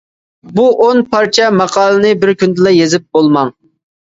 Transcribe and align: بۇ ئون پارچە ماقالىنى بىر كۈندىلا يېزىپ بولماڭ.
بۇ 0.53 0.63
ئون 0.85 1.01
پارچە 1.11 1.49
ماقالىنى 1.57 2.15
بىر 2.25 2.33
كۈندىلا 2.41 2.75
يېزىپ 2.79 3.07
بولماڭ. 3.19 3.55